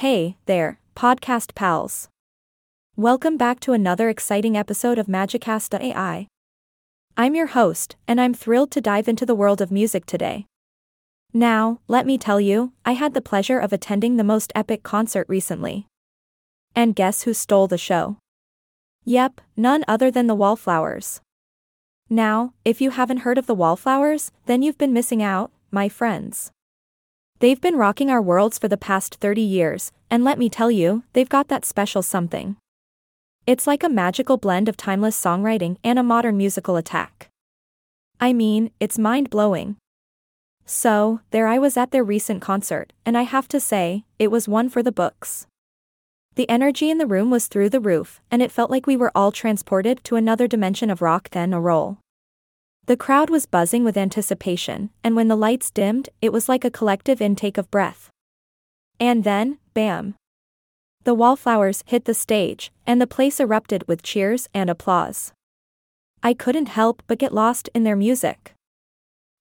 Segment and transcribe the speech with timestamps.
[0.00, 2.10] Hey, there, podcast pals.
[2.96, 6.26] Welcome back to another exciting episode of Magicast.ai.
[7.16, 10.44] I'm your host, and I'm thrilled to dive into the world of music today.
[11.32, 15.26] Now, let me tell you, I had the pleasure of attending the most epic concert
[15.30, 15.86] recently.
[16.74, 18.18] And guess who stole the show?
[19.06, 21.22] Yep, none other than the Wallflowers.
[22.10, 26.52] Now, if you haven't heard of the Wallflowers, then you've been missing out, my friends.
[27.38, 31.02] They've been rocking our worlds for the past 30 years, and let me tell you,
[31.12, 32.56] they've got that special something.
[33.46, 37.28] It's like a magical blend of timeless songwriting and a modern musical attack.
[38.18, 39.76] I mean, it's mind blowing.
[40.64, 44.48] So, there I was at their recent concert, and I have to say, it was
[44.48, 45.46] one for the books.
[46.36, 49.12] The energy in the room was through the roof, and it felt like we were
[49.14, 51.98] all transported to another dimension of rock then a roll.
[52.86, 56.70] The crowd was buzzing with anticipation, and when the lights dimmed, it was like a
[56.70, 58.10] collective intake of breath.
[59.00, 60.14] And then, bam!
[61.02, 65.32] The wallflowers hit the stage, and the place erupted with cheers and applause.
[66.22, 68.54] I couldn't help but get lost in their music.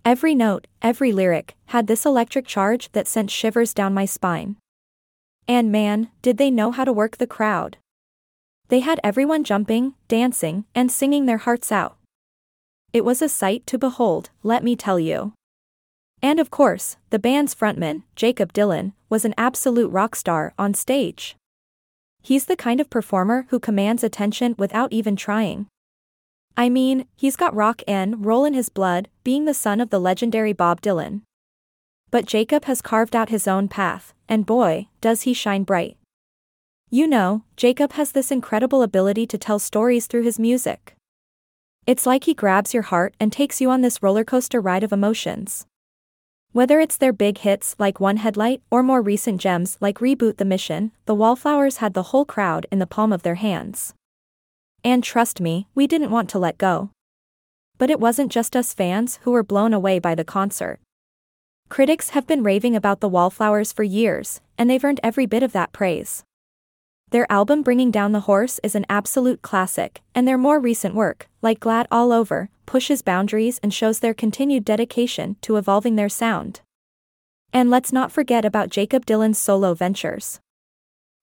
[0.04, 4.58] Every note, every lyric, had this electric charge that sent shivers down my spine.
[5.48, 7.78] And man, did they know how to work the crowd.
[8.70, 11.98] They had everyone jumping, dancing, and singing their hearts out.
[12.96, 15.34] It was a sight to behold, let me tell you.
[16.22, 21.36] And of course, the band's frontman, Jakob Dylan, was an absolute rock star on stage.
[22.24, 25.68] He's the kind of performer who commands attention without even trying.
[26.56, 30.00] I mean, he's got rock and roll in his blood, being the son of the
[30.00, 31.24] legendary Bob Dylan.
[32.12, 35.98] But Jakob has carved out his own path, and boy, does he shine bright.
[36.90, 40.96] You know, Jakob has this incredible ability to tell stories through his music.
[41.88, 45.68] It's like he grabs your heart and takes you on this rollercoaster ride of emotions.
[46.52, 50.46] Whether it's their big hits like One Headlight or more recent gems like Reboot the
[50.46, 53.94] Mission, the Wallflowers had the whole crowd in the palm of their hands.
[54.84, 56.90] And trust me, we didn't want to let go.
[57.78, 60.80] But it wasn't just us fans who were blown away by the concert.
[61.70, 65.52] Critics have been raving about the Wallflowers for years, and they've earned every bit of
[65.52, 66.24] that praise.
[67.12, 71.28] Their album Bringing Down the Horse is an absolute classic, and their more recent work,
[71.42, 76.62] like Glad All Over, pushes boundaries and shows their continued dedication to evolving their sound.
[77.54, 80.40] And let's not forget about Jakob Dylan's solo ventures.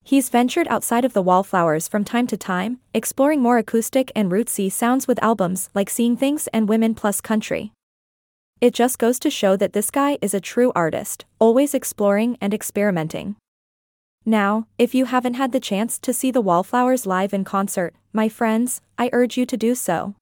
[0.05, 4.71] He's ventured outside of the Wallflowers from time to time, exploring more acoustic and rootsy
[4.71, 7.71] sounds with albums like Seeing Things and Women Plus Country.
[8.59, 12.53] It just goes to show that this guy is a true artist, always exploring and
[12.53, 13.35] experimenting.
[14.25, 18.29] Now, if you haven't had the chance to see the Wallflowers live in concert, my
[18.29, 20.15] friends, I urge you to do so.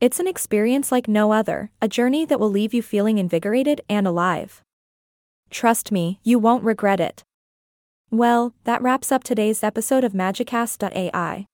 [0.00, 4.06] It's an experience like no other, a journey that will leave you feeling invigorated and
[4.06, 4.62] alive.
[5.50, 7.24] Trust me, you won't regret it.
[8.10, 11.46] Well, that wraps up today's episode of Magicast.ai.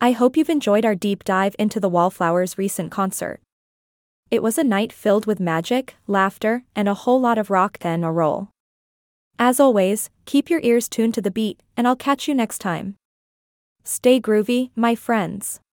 [0.00, 3.40] I hope you've enjoyed our deep dive into the Wallflowers' recent concert.
[4.30, 8.04] It was a night filled with magic, laughter, and a whole lot of rock then
[8.04, 8.50] a roll.
[9.38, 12.96] As always, keep your ears tuned to the beat, and I'll catch you next time.
[13.82, 15.60] Stay groovy, my friends.